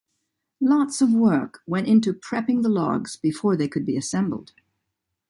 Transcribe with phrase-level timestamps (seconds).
[0.59, 4.51] Lots of work went into prepping the logs before they could be assembled.